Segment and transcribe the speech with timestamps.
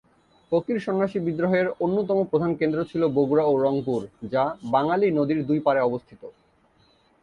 [0.51, 4.01] ফকির-সন্ন্যাসী বিদ্রোহের অন্যতম প্রধান কেন্দ্র ছিল বগুড়া ও রংপুর,
[4.31, 4.43] যা
[4.71, 6.21] বাঙালি নদীর দুই পাড়ে অবস্থিত।